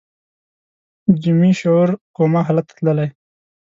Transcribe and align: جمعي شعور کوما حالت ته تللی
جمعي 1.21 1.51
شعور 1.61 1.89
کوما 2.17 2.41
حالت 2.47 2.65
ته 2.69 2.73
تللی 2.77 3.07